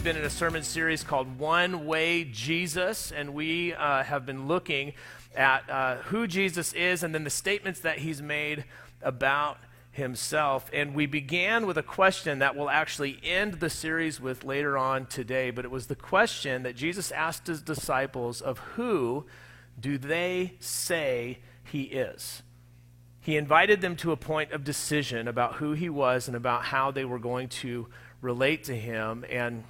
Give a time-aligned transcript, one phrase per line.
[0.00, 4.48] We've been in a sermon series called One Way Jesus, and we uh, have been
[4.48, 4.94] looking
[5.36, 8.64] at uh, who Jesus is and then the statements that he's made
[9.02, 9.58] about
[9.92, 10.70] himself.
[10.72, 15.04] And we began with a question that we'll actually end the series with later on
[15.04, 19.26] today, but it was the question that Jesus asked his disciples of who
[19.78, 22.42] do they say he is?
[23.20, 26.90] He invited them to a point of decision about who he was and about how
[26.90, 27.88] they were going to
[28.22, 29.26] relate to him.
[29.28, 29.64] And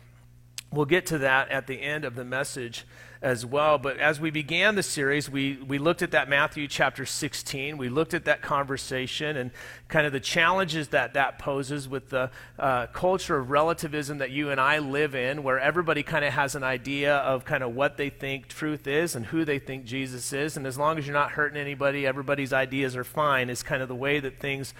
[0.72, 2.86] we'll get to that at the end of the message
[3.22, 3.76] as well.
[3.76, 7.76] But as we began the series, we, we looked at that Matthew chapter 16.
[7.76, 9.50] We looked at that conversation and
[9.88, 14.50] kind of the challenges that that poses with the uh, culture of relativism that you
[14.50, 17.98] and I live in, where everybody kind of has an idea of kind of what
[17.98, 20.56] they think truth is and who they think Jesus is.
[20.56, 23.88] And as long as you're not hurting anybody, everybody's ideas are fine, is kind of
[23.88, 24.72] the way that things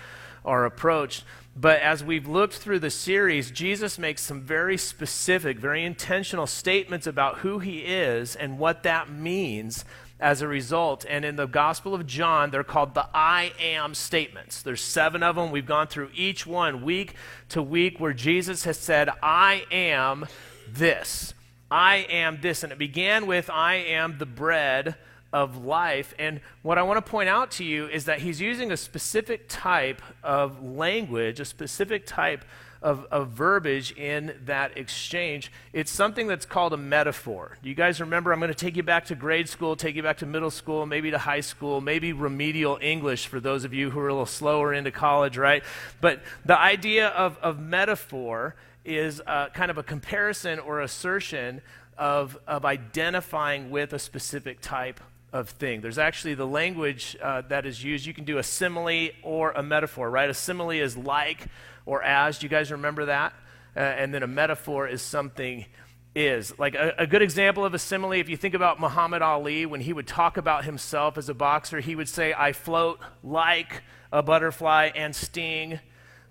[0.44, 1.24] are approached.
[1.56, 7.06] But as we've looked through the series, Jesus makes some very specific, very intentional statements
[7.06, 9.84] about who he is and what that means
[10.20, 11.04] as a result.
[11.08, 14.62] And in the Gospel of John, they're called the I am statements.
[14.62, 15.50] There's seven of them.
[15.50, 17.14] We've gone through each one week
[17.50, 20.26] to week where Jesus has said, I am
[20.68, 21.34] this.
[21.70, 22.62] I am this.
[22.62, 24.94] And it began with, I am the bread
[25.32, 26.14] of life.
[26.18, 29.46] And what I want to point out to you is that he's using a specific
[29.48, 32.44] type of language, a specific type
[32.82, 35.52] of, of verbiage in that exchange.
[35.72, 37.58] It's something that's called a metaphor.
[37.62, 38.32] Do you guys remember?
[38.32, 40.86] I'm going to take you back to grade school, take you back to middle school,
[40.86, 44.26] maybe to high school, maybe remedial English for those of you who are a little
[44.26, 45.62] slower into college, right?
[46.00, 48.54] But the idea of, of metaphor
[48.84, 51.60] is uh, kind of a comparison or assertion
[51.98, 55.00] of, of identifying with a specific type
[55.32, 55.80] of thing.
[55.80, 58.06] There's actually the language uh, that is used.
[58.06, 60.28] You can do a simile or a metaphor, right?
[60.28, 61.46] A simile is like
[61.86, 62.38] or as.
[62.38, 63.32] Do you guys remember that?
[63.76, 65.66] Uh, and then a metaphor is something
[66.14, 66.58] is.
[66.58, 69.80] Like a, a, good example of a simile, if you think about Muhammad Ali, when
[69.80, 73.82] he would talk about himself as a boxer, he would say, I float like
[74.12, 75.78] a butterfly and sting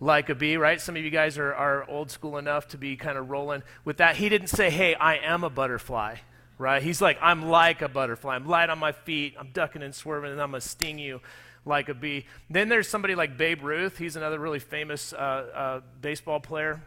[0.02, 0.80] like a bee, right?
[0.82, 3.98] Some of you guys are, are old school enough to be kind of rolling with
[3.98, 4.18] that.
[4.18, 6.18] He didn't say, Hey, I am a butterfly
[6.60, 6.84] right?
[6.84, 8.36] He's like, I'm like a butterfly.
[8.36, 9.34] I'm light on my feet.
[9.40, 11.22] I'm ducking and swerving, and I'm going to sting you
[11.66, 12.26] like a bee.
[12.50, 13.98] Then there's somebody like Babe Ruth.
[13.98, 16.82] He's another really famous uh, uh, baseball player.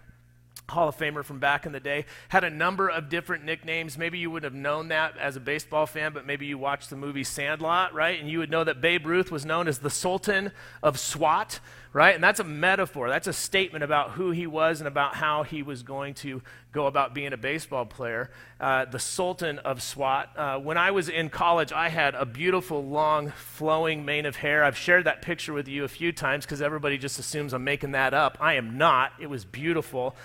[0.69, 3.99] Hall of Famer from back in the day, had a number of different nicknames.
[3.99, 6.97] Maybe you would have known that as a baseball fan, but maybe you watched the
[6.97, 8.19] movie Sandlot, right?
[8.19, 10.53] And you would know that Babe Ruth was known as the Sultan
[10.83, 11.61] of SWAT,
[11.93, 12.15] right?
[12.15, 13.09] And that's a metaphor.
[13.09, 16.43] That's a statement about who he was and about how he was going to
[16.73, 18.31] go about being a baseball player.
[18.59, 20.31] Uh, the Sultan of SWAT.
[20.37, 24.65] Uh, when I was in college, I had a beautiful, long, flowing mane of hair.
[24.65, 27.93] I've shared that picture with you a few times because everybody just assumes I'm making
[27.93, 28.39] that up.
[28.41, 29.13] I am not.
[29.21, 30.17] It was beautiful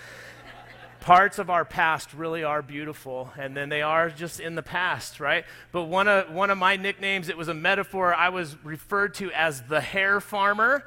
[1.00, 5.20] parts of our past really are beautiful and then they are just in the past
[5.20, 9.14] right but one of one of my nicknames it was a metaphor i was referred
[9.14, 10.82] to as the hair farmer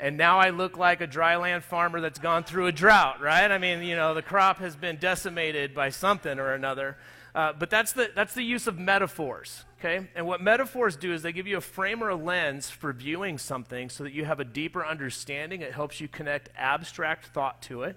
[0.00, 3.50] and now I look like a dryland farmer that's gone through a drought, right?
[3.50, 6.96] I mean, you know, the crop has been decimated by something or another.
[7.34, 10.08] Uh, but that's the, that's the use of metaphors, okay?
[10.16, 13.38] And what metaphors do is they give you a frame or a lens for viewing
[13.38, 15.60] something so that you have a deeper understanding.
[15.60, 17.96] It helps you connect abstract thought to it.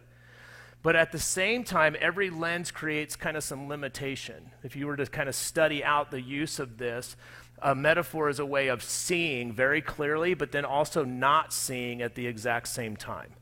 [0.83, 4.51] But at the same time, every lens creates kind of some limitation.
[4.63, 7.15] If you were to kind of study out the use of this,
[7.63, 12.15] a metaphor is a way of seeing very clearly, but then also not seeing at
[12.15, 13.33] the exact same time.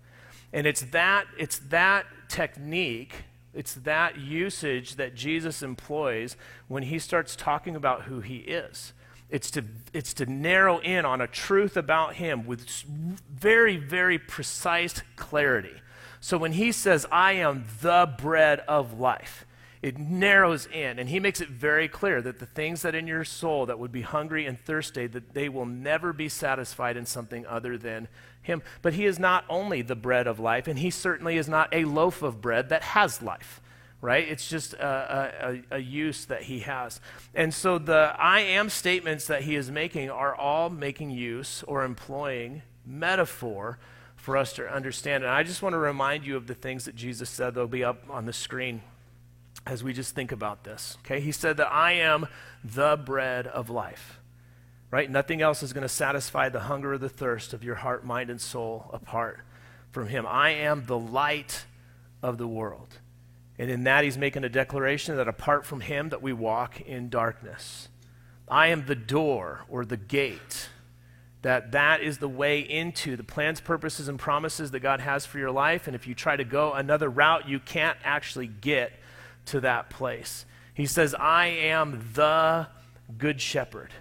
[0.54, 3.14] And it's that, it's that technique,
[3.54, 6.38] it's that usage that Jesus employs
[6.68, 8.94] when he starts talking about who he is.
[9.30, 9.64] It's to,
[9.94, 12.68] it's to narrow in on a truth about him with
[13.32, 15.82] very, very precise clarity.
[16.20, 19.46] So when he says, I am the bread of life,
[19.82, 23.24] it narrows in and he makes it very clear that the things that in your
[23.24, 27.46] soul that would be hungry and thirsty that they will never be satisfied in something
[27.48, 28.08] other than
[28.44, 28.62] him.
[28.82, 31.86] But he is not only the bread of life and he certainly is not a
[31.86, 33.62] loaf of bread that has life
[34.04, 34.28] right?
[34.28, 37.00] It's just a, a, a use that he has.
[37.36, 41.84] And so the i am statements that he is making are all making use or
[41.84, 43.78] employing metaphor
[44.16, 45.24] for us to understand.
[45.24, 47.54] And i just want to remind you of the things that jesus said.
[47.54, 48.82] They'll be up on the screen
[49.66, 50.98] as we just think about this.
[51.06, 52.28] Okay, he said that I am
[52.64, 54.20] the bread of life.
[54.92, 55.10] right?
[55.10, 58.30] Nothing else is going to satisfy the hunger or the thirst of your heart, mind,
[58.30, 59.40] and soul apart
[59.90, 60.26] from Him.
[60.28, 61.66] I am the light
[62.22, 63.00] of the world.
[63.58, 67.10] And in that, He's making a declaration that apart from Him, that we walk in
[67.10, 67.88] darkness.
[68.48, 70.70] I am the door or the gate.
[71.42, 75.40] That that is the way into the plans, purposes, and promises that God has for
[75.40, 75.88] your life.
[75.88, 78.92] And if you try to go another route, you can't actually get
[79.48, 80.46] to that place.
[80.74, 82.68] He says, I am the
[83.18, 83.92] good shepherd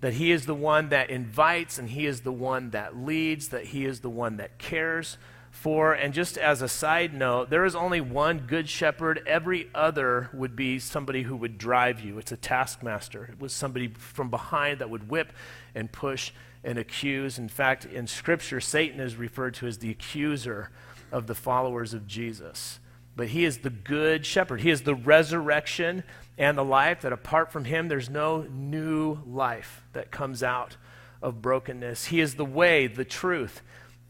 [0.00, 3.64] that He is the one that invites and He is the one that leads, that
[3.64, 5.16] He is the one that cares
[5.50, 5.94] for.
[5.94, 9.22] And just as a side note, there is only one good shepherd.
[9.26, 12.18] Every other would be somebody who would drive you.
[12.18, 13.24] It's a taskmaster.
[13.32, 15.32] It was somebody from behind that would whip
[15.74, 16.32] and push
[16.62, 17.38] and accuse.
[17.38, 20.70] In fact, in Scripture, Satan is referred to as the accuser
[21.12, 22.78] of the followers of Jesus.
[23.16, 24.60] But he is the good shepherd.
[24.60, 26.02] He is the resurrection
[26.36, 30.76] and the life, that apart from him, there's no new life that comes out
[31.22, 32.06] of brokenness.
[32.06, 33.62] He is the way, the truth,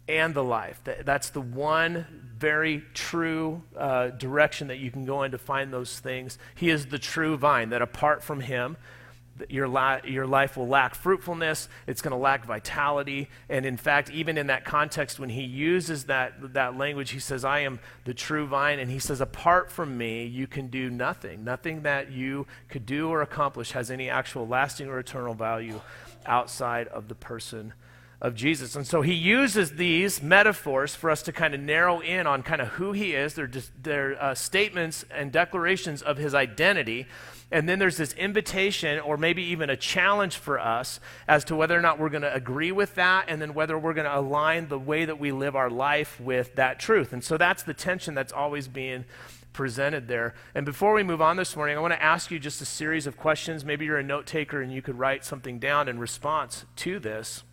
[0.08, 0.80] and the life.
[0.84, 2.06] That's the one
[2.38, 6.38] very true uh, direction that you can go in to find those things.
[6.54, 8.76] He is the true vine, that apart from him,
[9.48, 9.66] your,
[10.04, 13.28] your life will lack fruitfulness, it's going to lack vitality.
[13.48, 17.44] And in fact, even in that context, when he uses that, that language, he says,
[17.44, 18.78] I am the true vine.
[18.78, 21.44] And he says, apart from me, you can do nothing.
[21.44, 25.80] Nothing that you could do or accomplish has any actual lasting or eternal value
[26.26, 27.74] outside of the person
[28.20, 28.74] of Jesus.
[28.74, 32.62] And so he uses these metaphors for us to kind of narrow in on kind
[32.62, 33.34] of who he is.
[33.34, 37.06] They're, just, they're uh, statements and declarations of his identity.
[37.54, 40.98] And then there's this invitation or maybe even a challenge for us
[41.28, 43.94] as to whether or not we're going to agree with that and then whether we're
[43.94, 47.12] going to align the way that we live our life with that truth.
[47.12, 49.04] And so that's the tension that's always being
[49.52, 50.34] presented there.
[50.52, 53.06] And before we move on this morning, I want to ask you just a series
[53.06, 53.64] of questions.
[53.64, 57.44] Maybe you're a note taker and you could write something down in response to this.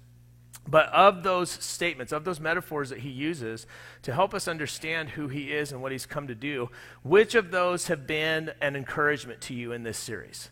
[0.72, 3.68] But of those statements, of those metaphors that he uses
[4.04, 6.70] to help us understand who he is and what he's come to do,
[7.04, 10.50] which of those have been an encouragement to you in this series?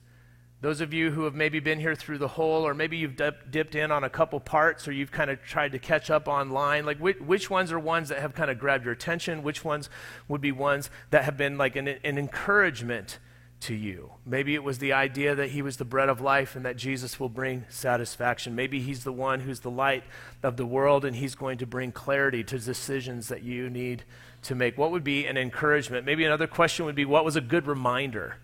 [0.60, 3.50] Those of you who have maybe been here through the whole, or maybe you've dip,
[3.50, 6.86] dipped in on a couple parts, or you've kind of tried to catch up online,
[6.86, 9.42] like which, which, ones are ones that have kind of grabbed your attention?
[9.42, 9.90] Which ones
[10.28, 13.20] would be ones that have been like an, an encouragement
[13.62, 14.12] to you.
[14.26, 17.20] Maybe it was the idea that he was the bread of life and that Jesus
[17.20, 18.56] will bring satisfaction.
[18.56, 20.04] Maybe he's the one who's the light
[20.44, 24.04] of the world and he's going to bring clarity to decisions that you need
[24.44, 24.78] to make.
[24.78, 26.06] What would be an encouragement?
[26.06, 28.38] Maybe another question would be what was a good reminder?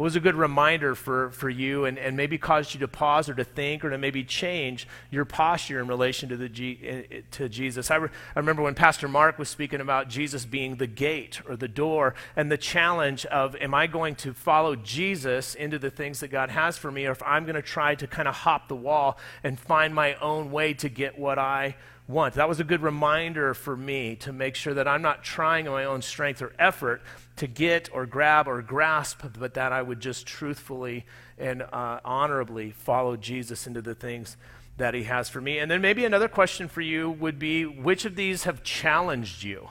[0.00, 3.28] What was a good reminder for, for you and, and maybe caused you to pause
[3.28, 7.02] or to think or to maybe change your posture in relation to, the G, eh,
[7.10, 7.90] eh, to Jesus?
[7.90, 11.54] I, re, I remember when Pastor Mark was speaking about Jesus being the gate or
[11.54, 16.20] the door and the challenge of, am I going to follow Jesus into the things
[16.20, 18.68] that God has for me or if I'm going to try to kind of hop
[18.68, 21.76] the wall and find my own way to get what I
[22.10, 25.74] That was a good reminder for me to make sure that I'm not trying on
[25.74, 27.02] my own strength or effort,
[27.36, 31.06] to get or grab or grasp, but that I would just truthfully
[31.38, 34.36] and uh, honorably follow Jesus into the things
[34.76, 35.58] that he has for me.
[35.58, 39.68] And then maybe another question for you would be which of these have challenged you?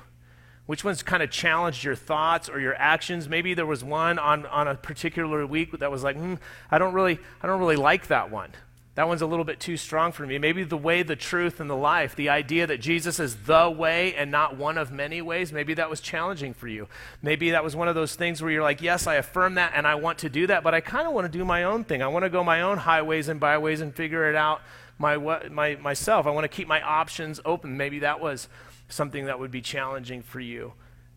[0.65, 3.27] Which ones kind of challenged your thoughts or your actions?
[3.27, 6.35] Maybe there was one on, on a particular week that was like, hmm,
[6.69, 8.51] I don't really, I don't really like that one.
[8.99, 10.37] That one's a little bit too strong for me.
[10.39, 14.13] Maybe the way, the truth, and the life, the idea that Jesus is the way
[14.13, 16.89] and not one of many ways, maybe that was challenging for you.
[17.21, 19.87] Maybe that was one of those things where you're like, yes, I affirm that and
[19.87, 22.01] I want to do that, but I kind of want to do my own thing.
[22.01, 24.59] I want to go my own highways and byways and figure it out
[24.97, 26.27] my, my, myself.
[26.27, 27.77] I want to keep my options open.
[27.77, 28.49] Maybe that was
[28.89, 30.73] something that would be challenging for you.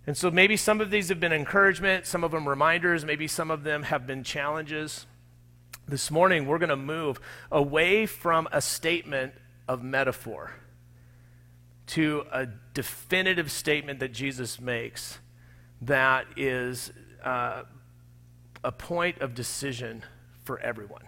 [0.06, 3.50] And so maybe some of these have been encouragement, some of them reminders, maybe some
[3.50, 5.04] of them have been challenges.
[5.88, 7.20] This morning, we're going to move
[7.50, 9.34] away from a statement
[9.66, 10.52] of metaphor
[11.88, 15.18] to a definitive statement that Jesus makes
[15.82, 16.92] that is
[17.24, 17.64] uh,
[18.62, 20.04] a point of decision
[20.44, 21.02] for everyone.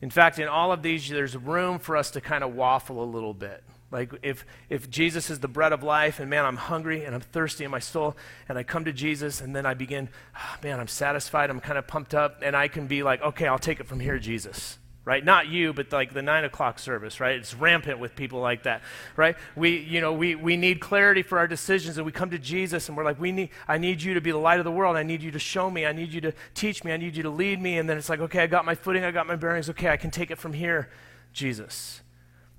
[0.00, 3.04] In fact, in all of these, there's room for us to kind of waffle a
[3.04, 3.64] little bit.
[3.90, 7.20] Like if, if Jesus is the bread of life and man, I'm hungry and I'm
[7.20, 8.16] thirsty in my soul
[8.48, 11.78] and I come to Jesus and then I begin, oh, man, I'm satisfied, I'm kind
[11.78, 14.78] of pumped up and I can be like, okay, I'll take it from here, Jesus.
[15.02, 15.24] Right?
[15.24, 17.34] Not you, but like the nine o'clock service, right?
[17.34, 18.82] It's rampant with people like that,
[19.16, 19.34] right?
[19.56, 22.86] We, you know, we, we need clarity for our decisions and we come to Jesus
[22.86, 24.96] and we're like, we need, I need you to be the light of the world.
[24.96, 25.84] I need you to show me.
[25.86, 26.92] I need you to teach me.
[26.92, 27.78] I need you to lead me.
[27.78, 29.02] And then it's like, okay, I got my footing.
[29.02, 29.70] I got my bearings.
[29.70, 30.90] Okay, I can take it from here,
[31.32, 32.02] Jesus.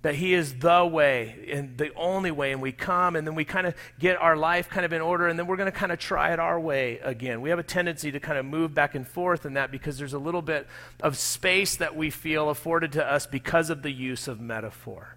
[0.01, 3.45] That he is the way and the only way and we come and then we
[3.45, 5.91] kind of get our life kind of in order and then we're going to kind
[5.91, 7.41] of try it our way again.
[7.41, 10.13] We have a tendency to kind of move back and forth in that because there's
[10.13, 10.67] a little bit
[11.01, 15.15] of space that we feel afforded to us because of the use of metaphor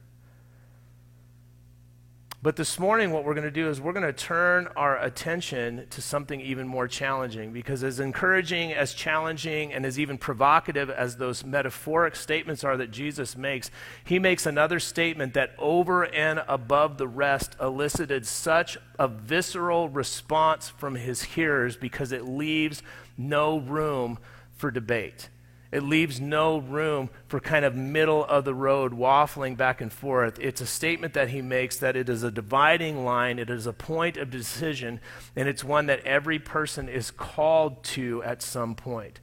[2.45, 5.87] but this morning, what we're going to do is we're going to turn our attention
[5.89, 11.17] to something even more challenging because, as encouraging, as challenging, and as even provocative as
[11.17, 13.71] those metaphoric statements are that Jesus makes,
[14.05, 20.69] he makes another statement that, over and above the rest, elicited such a visceral response
[20.69, 22.83] from his hearers because it leaves
[23.17, 24.19] no room
[24.53, 25.31] for debate.
[25.75, 30.39] It leaves no room for kind of middle of the road waffling back and forth.
[30.39, 33.73] It's a statement that he makes that it is a dividing line, it is a
[33.73, 35.01] point of decision,
[35.35, 39.19] and it's one that every person is called to at some point.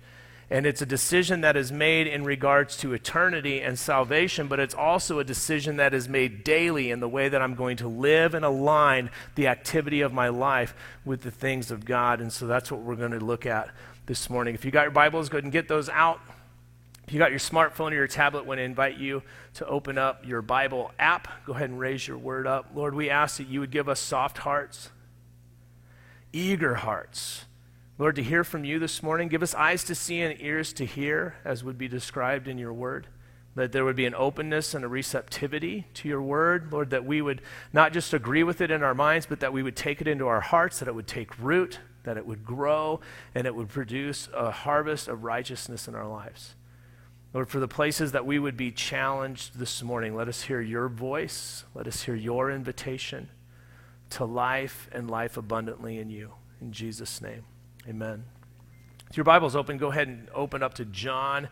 [0.49, 4.75] And it's a decision that is made in regards to eternity and salvation, but it's
[4.75, 8.33] also a decision that is made daily in the way that I'm going to live
[8.33, 12.19] and align the activity of my life with the things of God.
[12.19, 13.69] And so that's what we're going to look at
[14.05, 14.53] this morning.
[14.53, 16.19] If you got your Bibles, go ahead and get those out.
[17.07, 19.23] If you got your smartphone or your tablet, I want to invite you
[19.55, 21.45] to open up your Bible app.
[21.45, 22.71] Go ahead and raise your word up.
[22.73, 24.91] Lord, we ask that you would give us soft hearts,
[26.31, 27.45] eager hearts.
[27.97, 30.85] Lord, to hear from you this morning, give us eyes to see and ears to
[30.85, 33.07] hear, as would be described in your word.
[33.53, 37.21] That there would be an openness and a receptivity to your word, Lord, that we
[37.21, 37.41] would
[37.73, 40.27] not just agree with it in our minds, but that we would take it into
[40.27, 43.01] our hearts, that it would take root, that it would grow,
[43.35, 46.55] and it would produce a harvest of righteousness in our lives.
[47.33, 50.89] Lord, for the places that we would be challenged this morning, let us hear your
[50.89, 51.63] voice.
[51.73, 53.29] Let us hear your invitation
[54.11, 56.33] to life and life abundantly in you.
[56.59, 57.45] In Jesus' name,
[57.87, 58.25] amen.
[59.09, 61.47] If your Bible's open, go ahead and open up to John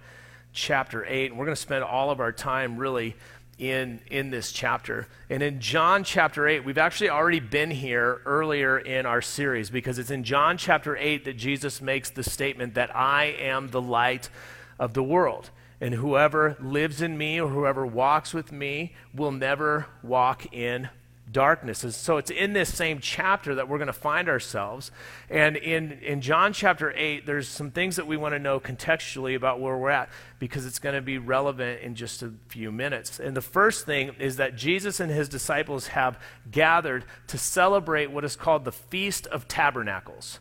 [0.51, 1.31] chapter 8.
[1.31, 3.15] And we're going to spend all of our time really
[3.57, 5.07] in, in this chapter.
[5.29, 9.97] And in John chapter 8, we've actually already been here earlier in our series because
[9.97, 14.29] it's in John chapter 8 that Jesus makes the statement that I am the light
[14.77, 19.87] of the world and whoever lives in me or whoever walks with me will never
[20.03, 20.89] walk in
[21.31, 21.83] darkness.
[21.83, 24.91] And so it's in this same chapter that we're going to find ourselves.
[25.29, 29.35] And in, in John chapter 8, there's some things that we want to know contextually
[29.35, 30.09] about where we're at
[30.39, 33.19] because it's going to be relevant in just a few minutes.
[33.19, 36.19] And the first thing is that Jesus and his disciples have
[36.49, 40.39] gathered to celebrate what is called the Feast of Tabernacles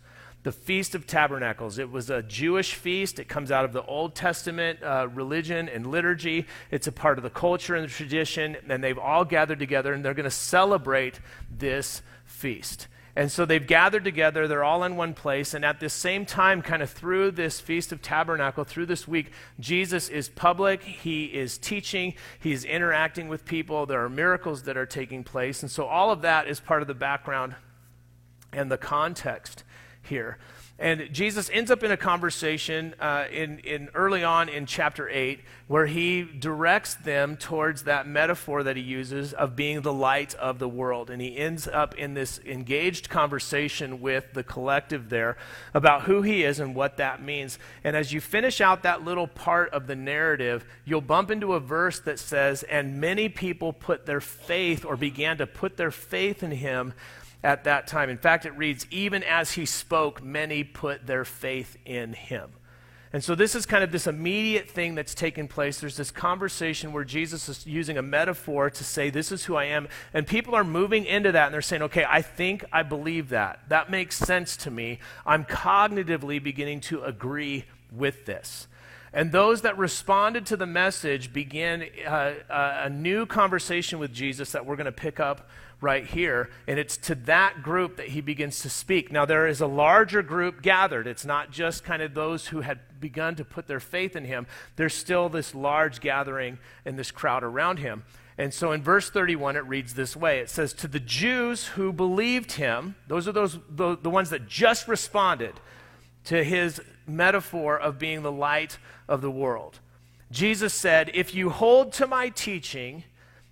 [0.49, 1.79] the Feast of Tabernacles.
[1.79, 3.19] It was a Jewish feast.
[3.19, 6.47] It comes out of the Old Testament uh, religion and liturgy.
[6.71, 10.03] It's a part of the culture and the tradition, and they've all gathered together and
[10.03, 11.21] they're going to celebrate
[11.55, 12.89] this feast.
[13.15, 16.63] And so they've gathered together, they're all in one place, and at the same time,
[16.63, 21.59] kind of through this Feast of Tabernacle, through this week, Jesus is public, he is
[21.59, 25.61] teaching, he's interacting with people, there are miracles that are taking place.
[25.61, 27.55] And so all of that is part of the background
[28.51, 29.65] and the context
[30.09, 30.39] here.
[30.81, 35.41] And Jesus ends up in a conversation uh, in, in early on in chapter 8
[35.67, 40.61] where he directs them towards that metaphor that he uses of being the light of
[40.61, 41.11] the world.
[41.11, 45.37] And he ends up in this engaged conversation with the collective there
[45.75, 47.59] about who he is and what that means.
[47.83, 51.61] And as you finish out that little part of the narrative, you'll bump into a
[51.61, 56.45] verse that says, And many people put their faith or began to put their faith
[56.45, 56.95] in him
[57.43, 58.11] at that time.
[58.11, 62.51] In fact, it reads, even as he spoke, many put their faith in him.
[63.11, 65.81] And so, this is kind of this immediate thing that's taken place.
[65.81, 69.65] There's this conversation where Jesus is using a metaphor to say, This is who I
[69.65, 69.89] am.
[70.13, 73.61] And people are moving into that and they're saying, Okay, I think I believe that.
[73.69, 74.99] That makes sense to me.
[75.25, 78.69] I'm cognitively beginning to agree with this.
[79.13, 84.67] And those that responded to the message begin uh, a new conversation with Jesus that
[84.67, 85.49] we're going to pick up
[85.81, 86.51] right here.
[86.67, 89.13] And it's to that group that he begins to speak.
[89.13, 91.07] Now, there is a larger group gathered.
[91.07, 94.47] It's not just kind of those who had begun to put their faith in him,
[94.77, 98.05] there's still this large gathering and this crowd around him.
[98.37, 101.93] And so in verse 31, it reads this way It says, To the Jews who
[101.93, 105.55] believed him, those are those, the, the ones that just responded
[106.25, 109.81] to his metaphor of being the light of the world.
[110.31, 113.05] Jesus said, If you hold to my teaching,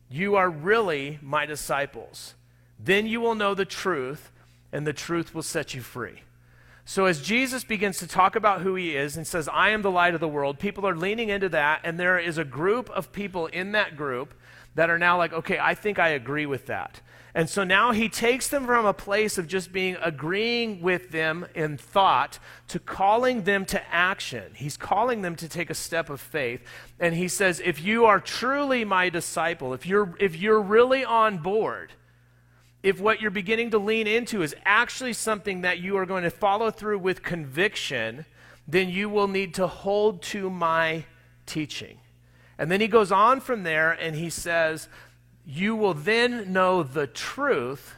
[0.09, 2.35] you are really my disciples.
[2.79, 4.31] Then you will know the truth,
[4.73, 6.23] and the truth will set you free.
[6.85, 9.91] So, as Jesus begins to talk about who he is and says, I am the
[9.91, 13.11] light of the world, people are leaning into that, and there is a group of
[13.11, 14.35] people in that group
[14.77, 17.01] that are now like, okay, I think I agree with that.
[17.35, 21.47] And so now he takes them from a place of just being agreeing with them
[21.55, 24.53] in thought to calling them to action.
[24.55, 26.63] He's calling them to take a step of faith.
[26.99, 31.39] And he says, if you are truly my disciple, if you're, if you're really on
[31.39, 31.93] board,
[32.83, 36.31] if what you're beginning to lean into is actually something that you are going to
[36.31, 38.25] follow through with conviction,
[38.67, 41.05] then you will need to hold to my
[41.45, 41.99] teaching.
[42.59, 44.89] And then he goes on from there and he says,
[45.45, 47.95] you will then know the truth,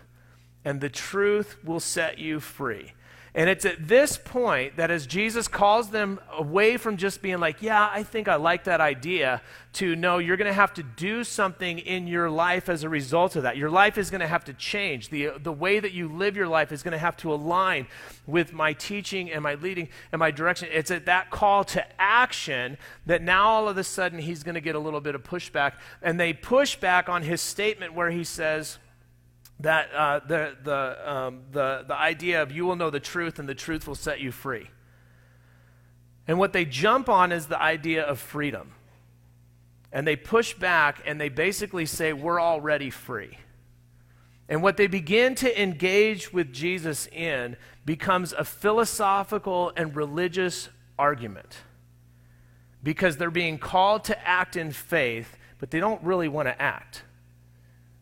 [0.64, 2.92] and the truth will set you free.
[3.34, 7.62] And it's at this point that as Jesus calls them away from just being like,
[7.62, 9.42] yeah, I think I like that idea,
[9.74, 13.36] to no, you're going to have to do something in your life as a result
[13.36, 13.56] of that.
[13.56, 15.10] Your life is going to have to change.
[15.10, 17.86] The, the way that you live your life is going to have to align
[18.26, 20.68] with my teaching and my leading and my direction.
[20.72, 24.60] It's at that call to action that now all of a sudden he's going to
[24.60, 25.74] get a little bit of pushback.
[26.02, 28.78] And they push back on his statement where he says,
[29.60, 33.48] that uh, the, the, um, the, the idea of you will know the truth and
[33.48, 34.68] the truth will set you free.
[36.28, 38.72] And what they jump on is the idea of freedom.
[39.90, 43.38] And they push back and they basically say, We're already free.
[44.48, 51.58] And what they begin to engage with Jesus in becomes a philosophical and religious argument.
[52.82, 57.02] Because they're being called to act in faith, but they don't really want to act.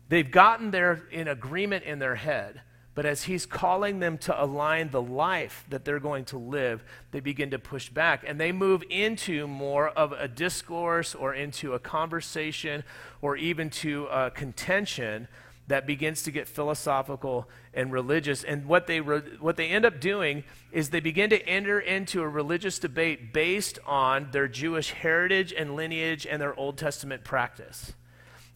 [0.09, 2.61] They've gotten there in agreement in their head,
[2.95, 7.19] but as he's calling them to align the life that they're going to live, they
[7.19, 11.79] begin to push back and they move into more of a discourse or into a
[11.79, 12.83] conversation
[13.21, 15.27] or even to a contention
[15.67, 18.43] that begins to get philosophical and religious.
[18.43, 22.21] And what they, re- what they end up doing is they begin to enter into
[22.21, 27.93] a religious debate based on their Jewish heritage and lineage and their Old Testament practice.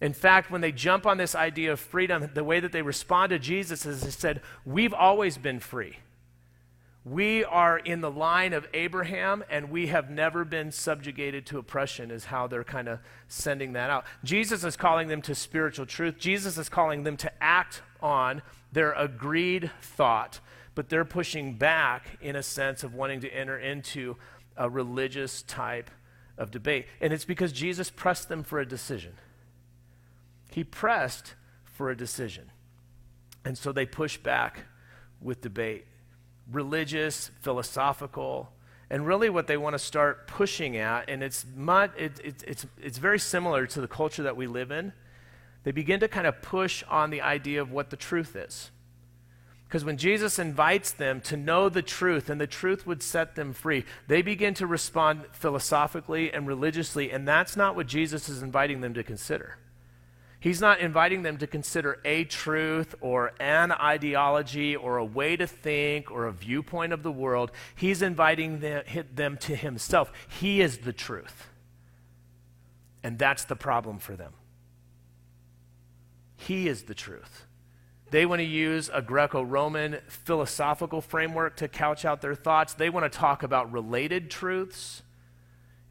[0.02, 3.30] In fact, when they jump on this idea of freedom, the way that they respond
[3.30, 5.98] to Jesus is they said, We've always been free.
[7.04, 12.12] We are in the line of Abraham, and we have never been subjugated to oppression,
[12.12, 14.06] is how they're kind of sending that out.
[14.24, 16.18] Jesus is calling them to spiritual truth.
[16.20, 20.40] Jesus is calling them to act on their agreed thought,
[20.76, 24.16] but they're pushing back in a sense of wanting to enter into
[24.56, 25.90] a religious type
[26.38, 26.86] of debate.
[27.00, 29.14] And it's because Jesus pressed them for a decision.
[30.52, 31.34] He pressed
[31.66, 32.52] for a decision.
[33.44, 34.66] And so they push back
[35.20, 35.86] with debate
[36.52, 38.52] religious, philosophical,
[38.90, 42.66] and really what they want to start pushing at, and it's, mud, it, it, it's,
[42.82, 44.92] it's very similar to the culture that we live in.
[45.64, 48.72] They begin to kind of push on the idea of what the truth is.
[49.66, 53.54] Because when Jesus invites them to know the truth and the truth would set them
[53.54, 58.82] free, they begin to respond philosophically and religiously, and that's not what Jesus is inviting
[58.82, 59.58] them to consider.
[60.42, 65.46] He's not inviting them to consider a truth or an ideology or a way to
[65.46, 67.52] think or a viewpoint of the world.
[67.76, 70.12] He's inviting them to himself.
[70.28, 71.48] He is the truth.
[73.04, 74.34] And that's the problem for them.
[76.38, 77.46] He is the truth.
[78.10, 82.74] They want to use a Greco Roman philosophical framework to couch out their thoughts.
[82.74, 85.04] They want to talk about related truths.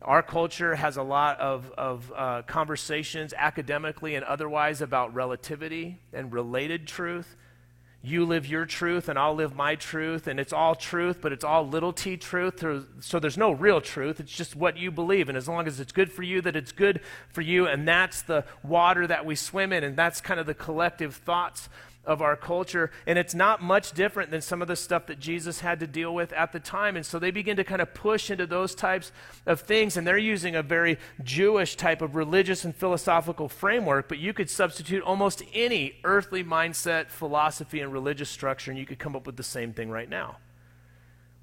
[0.02, 6.32] Our culture has a lot of, of uh, conversations, academically and otherwise, about relativity and
[6.32, 7.36] related truth.
[8.02, 11.44] You live your truth, and I'll live my truth, and it's all truth, but it's
[11.44, 12.64] all little t truth.
[13.00, 14.20] So there's no real truth.
[14.20, 15.28] It's just what you believe.
[15.28, 18.22] And as long as it's good for you, that it's good for you, and that's
[18.22, 21.68] the water that we swim in, and that's kind of the collective thoughts
[22.04, 22.90] of our culture.
[23.06, 26.14] And it's not much different than some of the stuff that Jesus had to deal
[26.14, 26.96] with at the time.
[26.96, 29.12] And so they begin to kind of push into those types
[29.46, 29.96] of things.
[29.96, 34.48] And they're using a very Jewish type of religious and philosophical framework, but you could
[34.48, 39.36] substitute almost any earthly mindset, philosophy, and religious structure, and you could come up with
[39.36, 40.38] the same thing right now.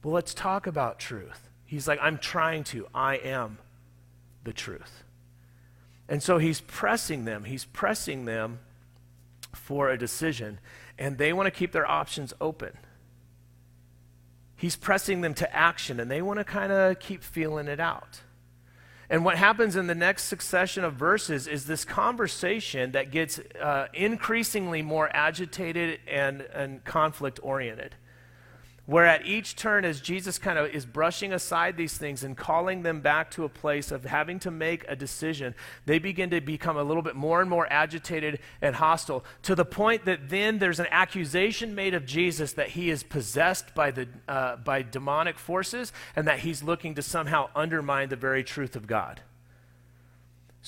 [0.04, 1.50] Well, let's talk about truth.
[1.66, 2.88] He's like, I'm trying to.
[2.96, 3.58] I am
[4.44, 5.04] the truth.
[6.10, 7.44] And so he's pressing them.
[7.44, 8.60] He's pressing them
[9.54, 10.60] for a decision,
[10.98, 12.78] and they want to keep their options open.
[14.56, 18.22] He's pressing them to action, and they want to kind of keep feeling it out.
[19.10, 23.88] And what happens in the next succession of verses is this conversation that gets uh,
[23.94, 27.96] increasingly more agitated and, and conflict oriented.
[28.88, 32.84] Where at each turn, as Jesus kind of is brushing aside these things and calling
[32.84, 35.54] them back to a place of having to make a decision,
[35.86, 39.66] they begin to become a little bit more and more agitated and hostile to the
[39.66, 44.08] point that then there's an accusation made of Jesus that he is possessed by, the,
[44.28, 48.88] uh, by demonic forces and that he's looking to somehow undermine the very truth of
[48.88, 49.22] God.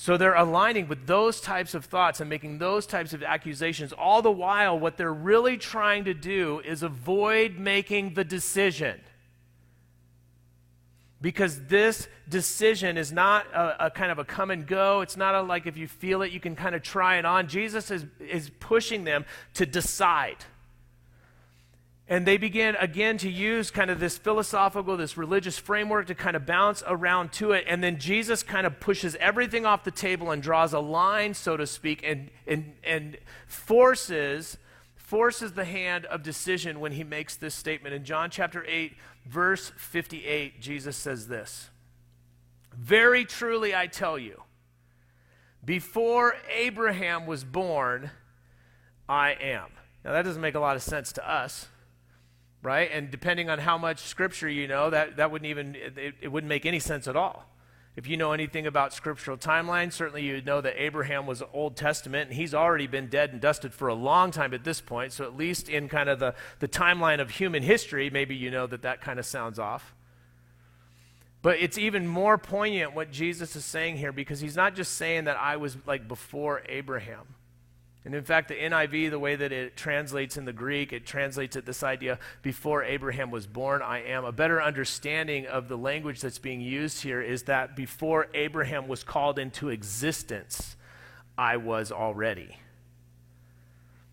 [0.00, 3.92] So they're aligning with those types of thoughts and making those types of accusations.
[3.92, 8.98] All the while, what they're really trying to do is avoid making the decision.
[11.20, 15.02] Because this decision is not a, a, kind of a come and go.
[15.02, 17.46] It's not a, like if you feel it, you can kind of try it on.
[17.46, 20.38] Jesus is, is pushing them to decide.
[22.10, 26.34] And they began again to use kind of this philosophical, this religious framework to kind
[26.34, 27.64] of bounce around to it.
[27.68, 31.56] And then Jesus kind of pushes everything off the table and draws a line, so
[31.56, 34.58] to speak, and, and, and forces,
[34.96, 37.94] forces the hand of decision when he makes this statement.
[37.94, 41.70] In John chapter 8, verse 58, Jesus says this
[42.76, 44.42] Very truly I tell you,
[45.64, 48.10] before Abraham was born,
[49.08, 49.68] I am.
[50.04, 51.68] Now that doesn't make a lot of sense to us
[52.62, 52.90] right?
[52.92, 56.48] And depending on how much scripture you know, that, that wouldn't even, it, it wouldn't
[56.48, 57.46] make any sense at all.
[57.96, 62.30] If you know anything about scriptural timeline, certainly you know that Abraham was Old Testament,
[62.30, 65.12] and he's already been dead and dusted for a long time at this point.
[65.12, 68.66] So, at least in kind of the, the timeline of human history, maybe you know
[68.68, 69.94] that that kind of sounds off.
[71.42, 75.24] But it's even more poignant what Jesus is saying here because he's not just saying
[75.24, 77.34] that I was like before Abraham.
[78.04, 81.54] And in fact, the NIV, the way that it translates in the Greek, it translates
[81.54, 84.24] it this idea before Abraham was born, I am.
[84.24, 89.04] A better understanding of the language that's being used here is that before Abraham was
[89.04, 90.76] called into existence,
[91.36, 92.56] I was already.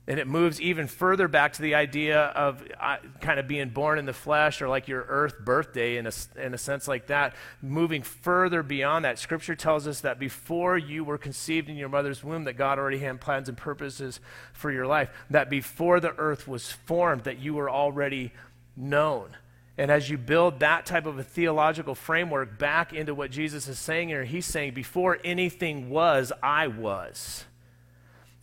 [0.09, 3.99] And it moves even further back to the idea of uh, kind of being born
[3.99, 7.35] in the flesh or like your earth birthday in a, in a sense like that.
[7.61, 12.23] Moving further beyond that, Scripture tells us that before you were conceived in your mother's
[12.23, 14.21] womb, that God already had plans and purposes
[14.53, 15.09] for your life.
[15.29, 18.31] That before the earth was formed, that you were already
[18.77, 19.35] known.
[19.77, 23.77] And as you build that type of a theological framework back into what Jesus is
[23.77, 27.43] saying here, he's saying, before anything was, I was.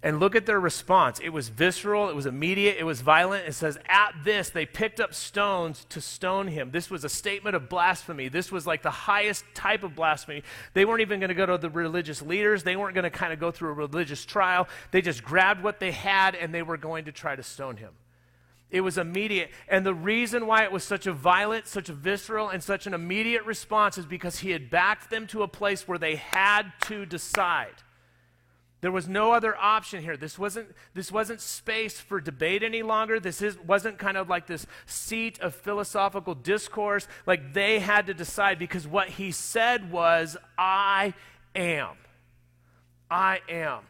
[0.04, 1.18] And look at their response.
[1.18, 3.48] It was visceral, it was immediate, it was violent.
[3.48, 6.70] It says, At this, they picked up stones to stone him.
[6.70, 8.28] This was a statement of blasphemy.
[8.28, 10.42] This was like the highest type of blasphemy.
[10.74, 13.32] They weren't even going to go to the religious leaders, they weren't going to kind
[13.32, 14.68] of go through a religious trial.
[14.90, 17.94] They just grabbed what they had and they were going to try to stone him.
[18.70, 19.52] It was immediate.
[19.68, 22.92] And the reason why it was such a violent, such a visceral, and such an
[22.92, 27.06] immediate response is because he had backed them to a place where they had to
[27.06, 27.74] decide.
[28.84, 30.14] There was no other option here.
[30.14, 33.18] This wasn't, this wasn't space for debate any longer.
[33.18, 37.08] This is, wasn't kind of like this seat of philosophical discourse.
[37.24, 41.14] Like they had to decide because what he said was, I
[41.54, 41.96] am.
[43.10, 43.84] I am.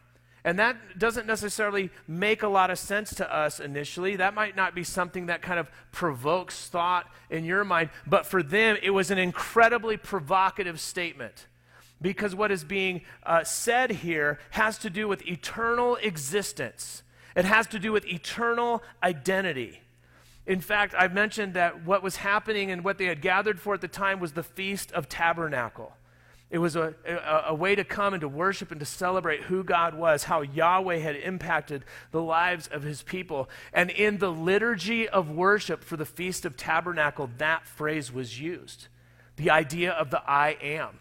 [0.45, 4.15] And that doesn't necessarily make a lot of sense to us initially.
[4.15, 8.45] That might not be something that kind of provokes thought in your mind, but for
[8.45, 11.49] them, it was an incredibly provocative statement
[12.05, 17.03] because what is being uh, said here has to do with eternal existence,
[17.35, 19.81] it has to do with eternal identity.
[20.47, 23.81] In fact, I've mentioned that what was happening and what they had gathered for at
[23.81, 25.97] the time was the Feast of Tabernacle.
[26.51, 29.65] It was a, a, a, way to come and to worship and to celebrate who
[29.65, 33.49] God was, how Yahweh had impacted the lives of his people.
[33.73, 38.89] And in the liturgy of worship for the Feast of Tabernacle, that phrase was used
[39.37, 41.01] the idea of the I am.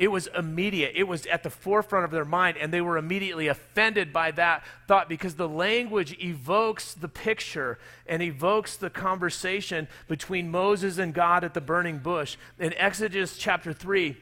[0.00, 0.94] It was immediate.
[0.96, 4.64] It was at the forefront of their mind, and they were immediately offended by that
[4.88, 11.44] thought because the language evokes the picture and evokes the conversation between Moses and God
[11.44, 12.38] at the burning bush.
[12.58, 14.16] In Exodus chapter 3,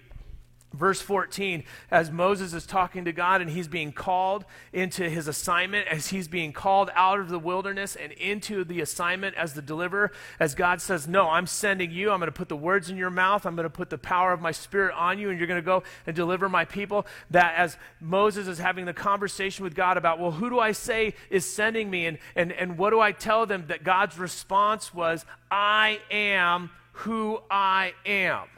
[0.74, 5.88] Verse 14, as Moses is talking to God and he's being called into his assignment,
[5.88, 10.12] as he's being called out of the wilderness and into the assignment as the deliverer,
[10.38, 12.11] as God says, No, I'm sending you.
[12.11, 13.46] I'm going to put the words in your mouth.
[13.46, 15.64] I'm going to put the power of my spirit on you, and you're going to
[15.64, 17.07] go and deliver my people.
[17.31, 21.14] That as Moses is having the conversation with God about, Well, who do I say
[21.31, 22.04] is sending me?
[22.04, 23.64] And, and, and what do I tell them?
[23.68, 28.48] That God's response was, I am who I am.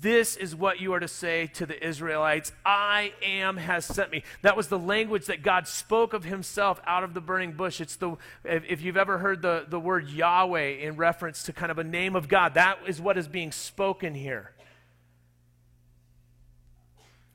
[0.00, 4.22] This is what you are to say to the Israelites I am has sent me.
[4.42, 7.80] That was the language that God spoke of himself out of the burning bush.
[7.80, 11.78] It's the, if you've ever heard the, the word Yahweh in reference to kind of
[11.78, 14.52] a name of God, that is what is being spoken here.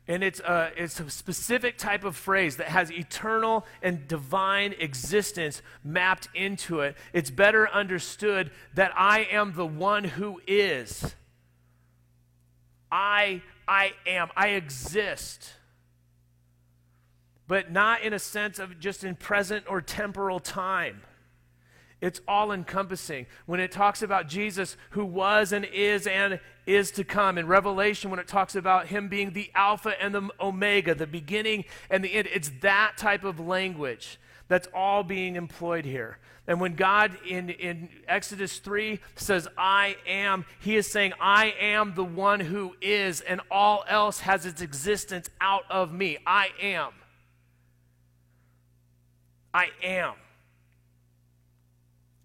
[0.07, 5.61] And it's a, it's a specific type of phrase that has eternal and divine existence
[5.83, 6.97] mapped into it.
[7.13, 11.15] It's better understood that I am the one who is.
[12.93, 14.29] I, I am.
[14.37, 15.51] I exist.
[17.47, 21.01] But not in a sense of just in present or temporal time.
[22.01, 23.25] It's all encompassing.
[23.47, 28.11] When it talks about Jesus who was and is and is to come, in Revelation,
[28.11, 32.13] when it talks about him being the Alpha and the Omega, the beginning and the
[32.13, 34.19] end, it's that type of language
[34.53, 36.19] that's all being employed here.
[36.45, 41.95] And when God in, in Exodus 3 says, I am, he is saying, I am
[41.95, 46.17] the one who is, and all else has its existence out of me.
[46.27, 46.91] I am.
[49.53, 50.13] I am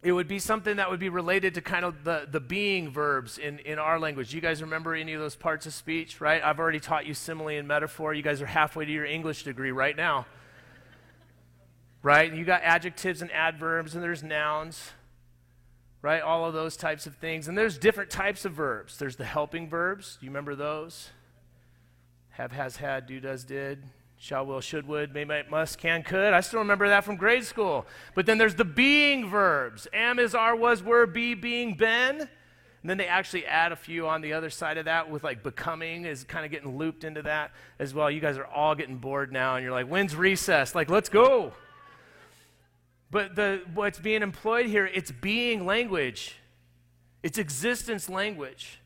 [0.02, 3.36] it would be something that would be related to kind of the, the being verbs
[3.36, 4.32] in, in our language.
[4.32, 6.42] You guys remember any of those parts of speech, right?
[6.42, 8.14] I've already taught you simile and metaphor.
[8.14, 10.26] You guys are halfway to your English degree right now.
[12.08, 12.32] Right?
[12.32, 14.92] You got adjectives and adverbs, and there's nouns,
[16.00, 16.22] right?
[16.22, 17.48] All of those types of things.
[17.48, 18.96] And there's different types of verbs.
[18.96, 20.16] There's the helping verbs.
[20.18, 21.10] Do you remember those?
[22.30, 23.82] Have, has, had, do, does, did
[24.16, 26.32] shall, will, should, would, may, might, must, can, could.
[26.32, 27.86] I still remember that from grade school.
[28.14, 32.20] But then there's the being verbs am, is, are, was, were, be, being, been.
[32.20, 35.42] And then they actually add a few on the other side of that with like
[35.42, 38.10] becoming is kind of getting looped into that as well.
[38.10, 40.74] You guys are all getting bored now and you're like, when's recess?
[40.74, 41.52] Like, let's go.
[43.10, 46.36] But the, what's being employed here, it's being language,
[47.22, 48.80] it's existence language.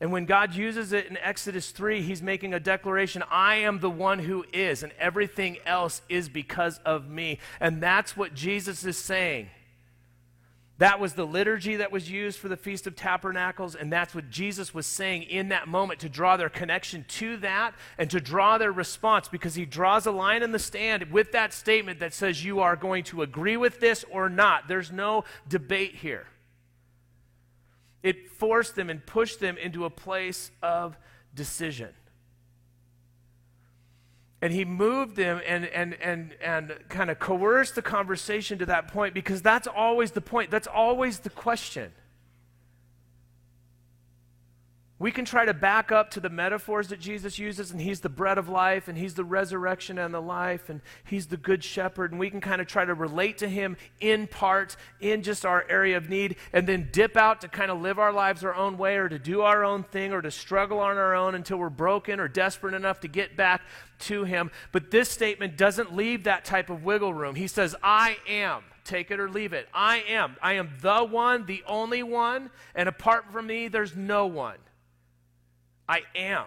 [0.00, 3.88] And when God uses it in Exodus 3, he's making a declaration I am the
[3.88, 7.38] one who is, and everything else is because of me.
[7.60, 9.48] And that's what Jesus is saying.
[10.78, 14.28] That was the liturgy that was used for the Feast of Tabernacles, and that's what
[14.28, 18.58] Jesus was saying in that moment to draw their connection to that and to draw
[18.58, 22.44] their response because he draws a line in the stand with that statement that says,
[22.44, 24.66] You are going to agree with this or not.
[24.66, 26.26] There's no debate here.
[28.02, 30.96] It forced them and pushed them into a place of
[31.34, 31.90] decision.
[34.44, 38.88] And he moved them and, and, and, and kind of coerced the conversation to that
[38.88, 40.50] point because that's always the point.
[40.50, 41.92] That's always the question.
[45.00, 48.08] We can try to back up to the metaphors that Jesus uses, and He's the
[48.08, 52.12] bread of life, and He's the resurrection and the life, and He's the good shepherd,
[52.12, 55.66] and we can kind of try to relate to Him in part, in just our
[55.68, 58.78] area of need, and then dip out to kind of live our lives our own
[58.78, 61.70] way, or to do our own thing, or to struggle on our own until we're
[61.70, 63.62] broken or desperate enough to get back
[63.98, 64.52] to Him.
[64.70, 67.34] But this statement doesn't leave that type of wiggle room.
[67.34, 69.66] He says, I am take it or leave it.
[69.72, 70.36] I am.
[70.42, 74.58] I am the one, the only one, and apart from me, there's no one.
[75.88, 76.46] I am.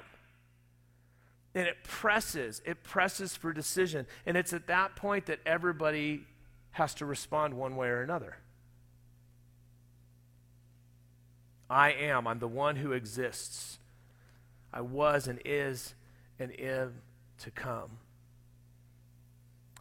[1.55, 4.05] And it presses, it presses for decision.
[4.25, 6.25] And it's at that point that everybody
[6.71, 8.37] has to respond one way or another.
[11.69, 12.27] I am.
[12.27, 13.79] I'm the one who exists.
[14.71, 15.95] I was and is
[16.39, 16.93] and am
[17.39, 17.97] to come.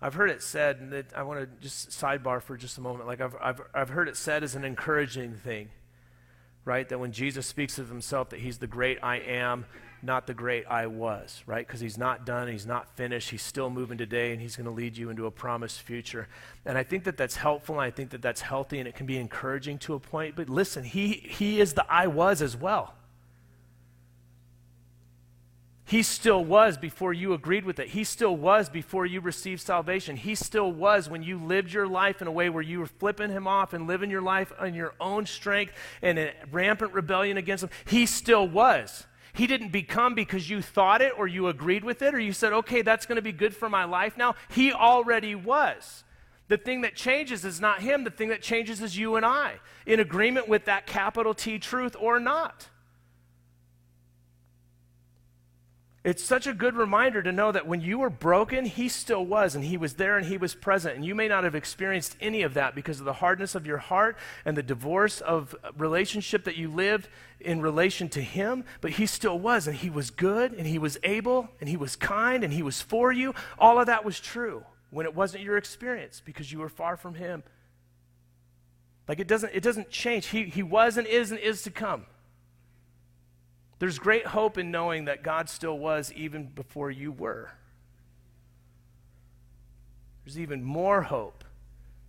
[0.00, 3.06] I've heard it said, and that I want to just sidebar for just a moment.
[3.06, 5.70] Like I've, I've, I've heard it said as an encouraging thing
[6.66, 6.87] right?
[6.87, 9.64] That when Jesus speaks of himself, that he's the great I am,
[10.02, 11.66] not the great I was, right?
[11.66, 14.72] Because he's not done, he's not finished, he's still moving today, and he's going to
[14.72, 16.29] lead you into a promised future.
[16.66, 19.07] And I think that that's helpful, and I think that that's healthy, and it can
[19.07, 20.37] be encouraging to a point.
[20.37, 22.94] But listen, he, he is the I was as well.
[25.88, 27.88] He still was before you agreed with it.
[27.90, 30.16] He still was before you received salvation.
[30.16, 33.31] He still was when you lived your life in a way where you were flipping
[33.31, 35.72] him off and living your life on your own strength
[36.03, 37.70] and in rampant rebellion against him.
[37.85, 39.07] He still was.
[39.33, 42.53] He didn't become because you thought it or you agreed with it or you said,
[42.53, 44.35] okay, that's going to be good for my life now.
[44.49, 46.03] He already was.
[46.49, 49.61] The thing that changes is not him, the thing that changes is you and I,
[49.85, 52.70] in agreement with that capital T truth or not.
[56.06, 59.56] It's such a good reminder to know that when you were broken, He still was,
[59.56, 60.94] and He was there and He was present.
[60.94, 63.78] And you may not have experienced any of that because of the hardness of your
[63.78, 67.08] heart and the divorce of relationship that you lived
[67.40, 70.96] in relation to Him, but He still was, and He was good, and He was
[71.02, 73.34] able, and He was kind, and He was for you.
[73.58, 77.14] All of that was true when it wasn't your experience because you were far from
[77.14, 77.42] Him.
[79.08, 80.26] Like it doesn't, it doesn't change.
[80.26, 82.06] He, he was and is and is to come.
[83.78, 87.50] There's great hope in knowing that God still was even before you were.
[90.24, 91.44] There's even more hope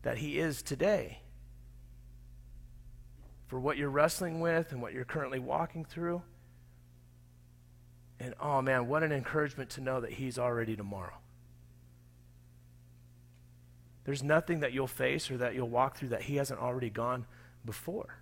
[0.01, 1.19] that He is today.
[3.47, 6.21] For what you're wrestling with and what you're currently walking through,
[8.19, 11.17] And oh man, what an encouragement to know that He's already tomorrow.
[14.06, 17.25] There's nothing that you'll face or that you'll walk through that He hasn't already gone
[17.65, 18.19] before.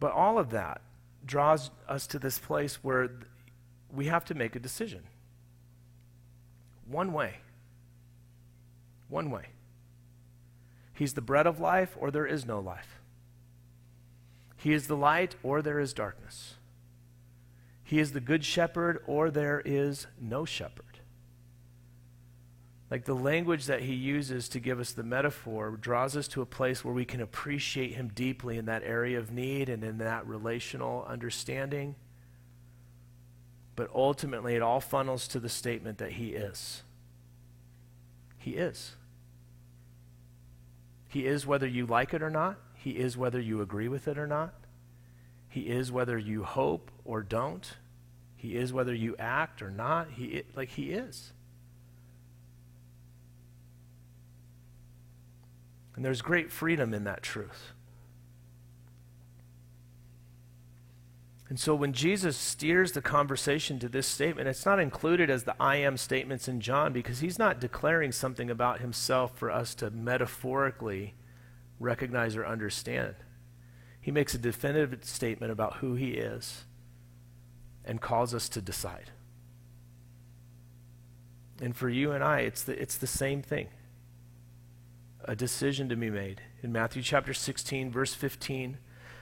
[0.00, 0.80] But all of that
[1.24, 3.10] draws us to this place where
[3.92, 5.02] we have to make a decision.
[6.86, 7.38] One way.
[9.08, 9.46] One way.
[10.92, 13.00] He's the bread of life, or there is no life.
[14.56, 16.54] He is the light, or there is darkness.
[17.84, 20.87] He is the good shepherd, or there is no shepherd.
[22.90, 26.46] Like the language that he uses to give us the metaphor draws us to a
[26.46, 30.26] place where we can appreciate him deeply in that area of need and in that
[30.26, 31.96] relational understanding.
[33.76, 36.82] But ultimately, it all funnels to the statement that he is.
[38.38, 38.96] He is.
[41.08, 42.58] He is whether you like it or not.
[42.74, 44.54] He is whether you agree with it or not.
[45.48, 47.76] He is whether you hope or don't.
[48.36, 50.12] He is whether you act or not.
[50.12, 51.32] He like he is.
[55.98, 57.72] And there's great freedom in that truth.
[61.48, 65.56] And so when Jesus steers the conversation to this statement, it's not included as the
[65.58, 69.90] I am statements in John because he's not declaring something about himself for us to
[69.90, 71.14] metaphorically
[71.80, 73.16] recognize or understand.
[74.00, 76.62] He makes a definitive statement about who he is
[77.84, 79.10] and calls us to decide.
[81.60, 83.66] And for you and I, it's the, it's the same thing
[85.28, 86.40] a decision to be made.
[86.62, 88.78] In Matthew chapter 16, verse 15,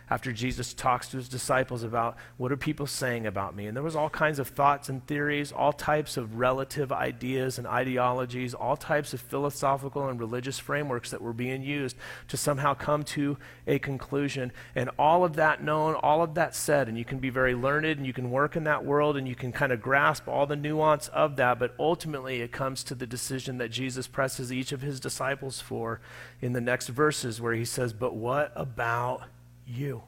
[0.09, 3.67] after Jesus talks to his disciples about what are people saying about me.
[3.67, 7.67] And there was all kinds of thoughts and theories, all types of relative ideas and
[7.67, 11.97] ideologies, all types of philosophical and religious frameworks that were being used
[12.29, 14.53] to somehow come to a conclusion.
[14.75, 17.87] And all of that known, all of that said, and you can be very learned
[17.87, 20.57] and you can work in that world and you can kind of grasp all the
[20.57, 24.83] nuance of that, but ultimately it comes to the decision that Jesus presses each of
[24.83, 26.01] his disciples for
[26.41, 29.23] in the next verses where he says, But what about
[29.67, 30.03] you?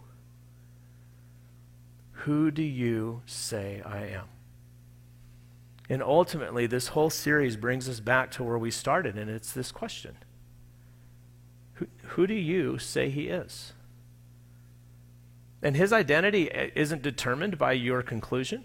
[2.12, 4.26] Who do you say I am?
[5.88, 9.72] And ultimately, this whole series brings us back to where we started, and it's this
[9.72, 10.16] question
[11.74, 13.72] Who, who do you say he is?
[15.62, 18.64] And his identity isn't determined by your conclusion.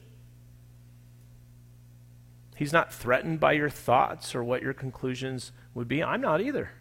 [2.55, 6.03] He's not threatened by your thoughts or what your conclusions would be.
[6.03, 6.71] I'm not either.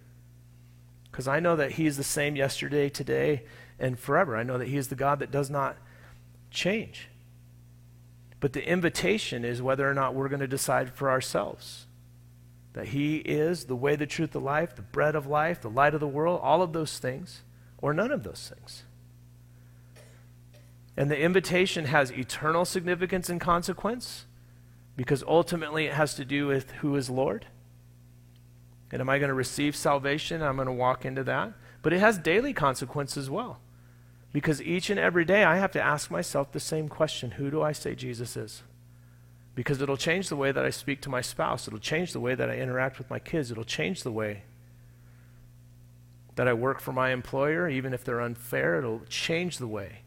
[1.10, 3.44] Because I know that He's the same yesterday, today,
[3.82, 4.36] and forever.
[4.36, 5.76] I know that He is the God that does not
[6.50, 7.08] change.
[8.40, 11.86] But the invitation is whether or not we're going to decide for ourselves
[12.72, 15.94] that He is the way, the truth, the life, the bread of life, the light
[15.94, 17.42] of the world, all of those things,
[17.78, 18.84] or none of those things.
[20.96, 24.26] And the invitation has eternal significance and consequence
[24.96, 27.46] because ultimately it has to do with who is Lord
[28.92, 30.42] and am I going to receive salvation?
[30.42, 31.54] I'm going to walk into that.
[31.80, 33.58] But it has daily consequences as well.
[34.32, 37.62] Because each and every day I have to ask myself the same question Who do
[37.62, 38.62] I say Jesus is?
[39.54, 41.66] Because it'll change the way that I speak to my spouse.
[41.68, 43.50] It'll change the way that I interact with my kids.
[43.50, 44.44] It'll change the way
[46.36, 48.78] that I work for my employer, even if they're unfair.
[48.78, 49.98] It'll change the way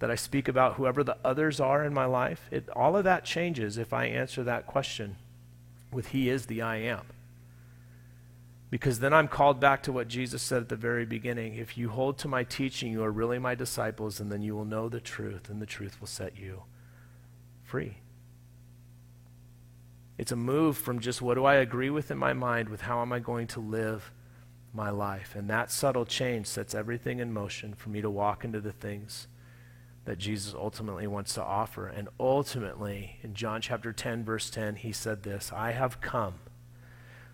[0.00, 2.46] that I speak about whoever the others are in my life.
[2.50, 5.16] It, all of that changes if I answer that question
[5.90, 7.06] with He is the I am.
[8.70, 11.56] Because then I'm called back to what Jesus said at the very beginning.
[11.56, 14.64] If you hold to my teaching, you are really my disciples, and then you will
[14.64, 16.62] know the truth, and the truth will set you
[17.64, 17.98] free.
[20.18, 23.00] It's a move from just what do I agree with in my mind with how
[23.02, 24.12] am I going to live
[24.72, 25.34] my life.
[25.34, 29.26] And that subtle change sets everything in motion for me to walk into the things
[30.04, 31.86] that Jesus ultimately wants to offer.
[31.86, 36.34] And ultimately, in John chapter 10, verse 10, he said this I have come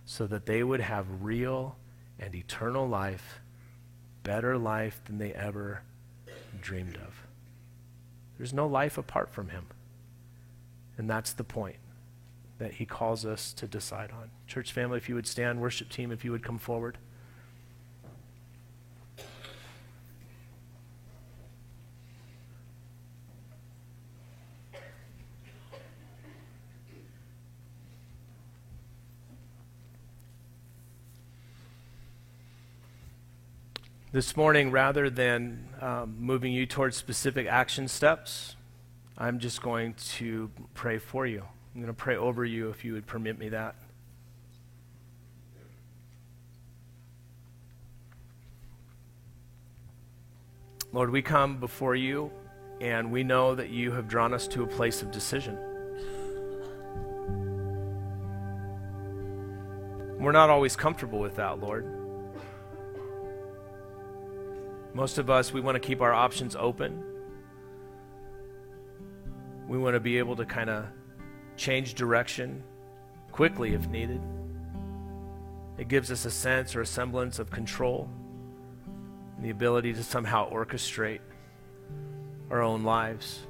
[0.07, 1.77] so that they would have real
[2.19, 3.41] and eternal life,
[4.23, 5.83] better life than they ever
[6.63, 7.27] dreamed of.
[8.39, 9.67] There's no life apart from Him.
[10.97, 11.77] And that's the point
[12.59, 14.31] that He calls us to decide on.
[14.47, 16.99] Church family, if you would stand, worship team, if you would come forward.
[34.17, 38.57] This morning, rather than um, moving you towards specific action steps,
[39.19, 41.43] I'm just going to pray for you.
[41.75, 43.75] I'm going to pray over you if you would permit me that.
[50.95, 52.33] Lord, we come before you
[52.81, 55.59] And we know that you have drawn us to a place of decision.
[60.19, 62.06] We're not always comfortable with that, Lord.
[64.97, 67.05] Most of us, we want to keep our options open.
[69.69, 70.87] We want to be able to kind of
[71.55, 72.63] change direction
[73.31, 74.23] quickly if needed.
[75.77, 78.09] It gives us a sense or a semblance of control
[79.37, 81.21] and the ability to somehow orchestrate
[82.51, 83.41] our own lives.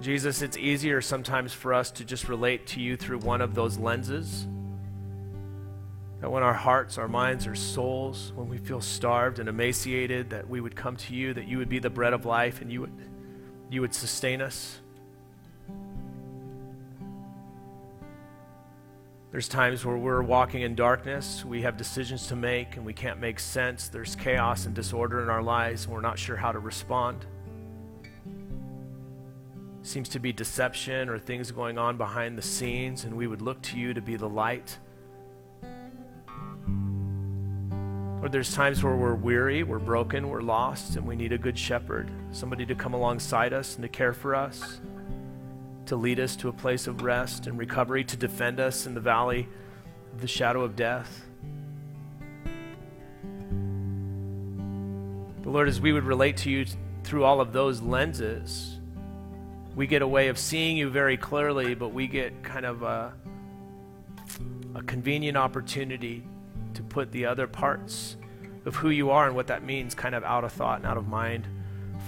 [0.00, 3.76] Jesus, it's easier sometimes for us to just relate to you through one of those
[3.76, 4.46] lenses.
[6.20, 10.48] That when our hearts, our minds, our souls, when we feel starved and emaciated, that
[10.48, 12.80] we would come to you, that you would be the bread of life and you
[12.80, 12.92] would,
[13.70, 14.80] you would sustain us.
[19.30, 23.20] There's times where we're walking in darkness, we have decisions to make, and we can't
[23.20, 23.88] make sense.
[23.88, 27.26] There's chaos and disorder in our lives, and we're not sure how to respond.
[29.82, 33.60] Seems to be deception or things going on behind the scenes, and we would look
[33.62, 34.78] to you to be the light.
[38.22, 41.58] Or there's times where we're weary, we're broken, we're lost, and we need a good
[41.58, 44.80] shepherd, somebody to come alongside us and to care for us
[45.88, 49.00] to lead us to a place of rest and recovery, to defend us in the
[49.00, 49.48] valley
[50.12, 51.24] of the shadow of death.
[55.42, 56.66] But Lord, as we would relate to you
[57.04, 58.78] through all of those lenses,
[59.74, 63.14] we get a way of seeing you very clearly, but we get kind of a,
[64.74, 66.22] a convenient opportunity
[66.74, 68.16] to put the other parts
[68.64, 70.96] of who you are and what that means kind of out of thought and out
[70.96, 71.46] of mind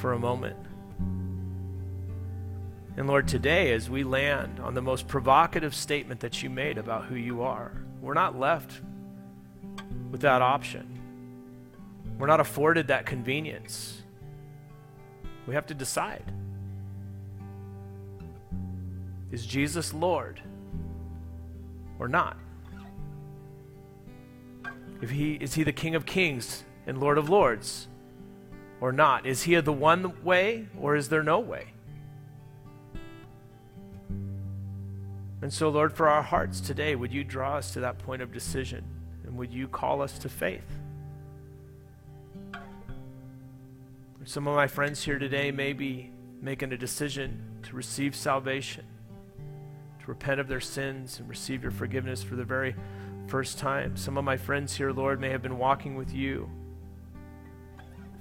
[0.00, 0.56] for a moment.
[2.96, 7.06] And Lord, today, as we land on the most provocative statement that you made about
[7.06, 8.80] who you are, we're not left
[10.10, 10.98] with that option.
[12.18, 14.02] We're not afforded that convenience.
[15.46, 16.32] We have to decide
[19.30, 20.42] Is Jesus Lord
[21.98, 22.36] or not?
[25.00, 27.88] If he, is he the King of Kings and Lord of Lords
[28.80, 29.26] or not?
[29.26, 31.72] Is he the one way or is there no way?
[35.42, 38.32] And so, Lord, for our hearts today, would you draw us to that point of
[38.32, 38.84] decision?
[39.24, 40.66] And would you call us to faith?
[44.24, 48.84] Some of my friends here today may be making a decision to receive salvation,
[50.00, 52.76] to repent of their sins and receive your forgiveness for the very
[53.30, 53.96] first time.
[53.96, 56.50] Some of my friends here, Lord, may have been walking with you,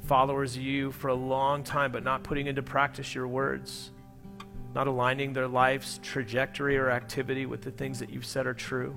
[0.05, 3.91] followers of you for a long time, but not putting into practice your words
[4.75, 8.95] not aligning their life's trajectory or activity with the things that you've said are true.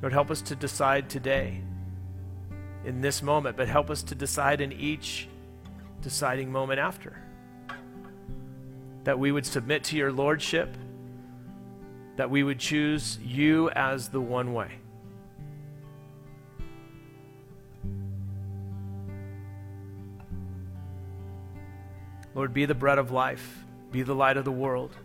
[0.00, 1.60] Lord, help us to decide today,
[2.84, 5.28] in this moment, but help us to decide in each
[6.02, 7.18] deciding moment after.
[9.04, 10.76] That we would submit to your Lordship,
[12.16, 14.70] that we would choose you as the one way.
[22.34, 24.96] Lord, be the bread of life, be the light of the world,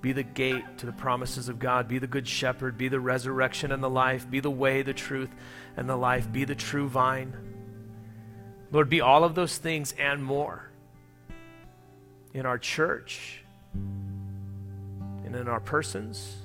[0.00, 3.70] be the gate to the promises of God, be the good shepherd, be the resurrection
[3.70, 5.30] and the life, be the way, the truth,
[5.76, 7.36] and the life, be the true vine.
[8.72, 10.70] Lord, be all of those things and more
[12.34, 13.44] in our church
[15.30, 16.38] and in our persons.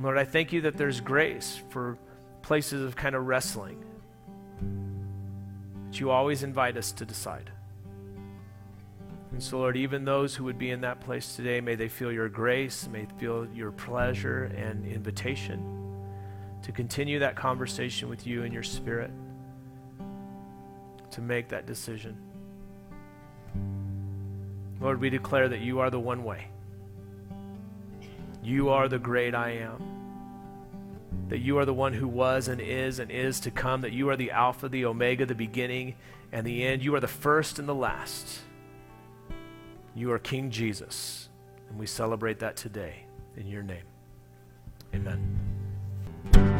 [0.00, 1.98] Lord, I thank you that there's grace for
[2.42, 3.84] places of kind of wrestling
[5.86, 7.50] that you always invite us to decide.
[9.32, 12.12] And so, Lord, even those who would be in that place today, may they feel
[12.12, 15.74] your grace, may feel your pleasure and invitation
[16.62, 19.10] to continue that conversation with you and your spirit,
[21.10, 22.16] to make that decision.
[24.80, 26.48] Lord, we declare that you are the one way.
[28.42, 29.98] You are the great I am
[31.28, 34.08] that you are the one who was and is and is to come, that you
[34.08, 35.94] are the Alpha, the Omega, the beginning
[36.32, 36.82] and the end.
[36.82, 38.40] You are the first and the last.
[39.94, 41.28] You are King Jesus,
[41.68, 43.04] and we celebrate that today
[43.36, 43.84] in your name.
[44.94, 46.57] Amen.